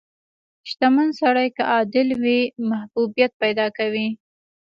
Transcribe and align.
•شتمن 0.69 1.07
سړی 1.21 1.47
که 1.55 1.63
عادل 1.73 2.07
وي، 2.21 2.41
محبوبیت 2.71 3.31
پیدا 3.43 3.67
کوي. 3.77 4.07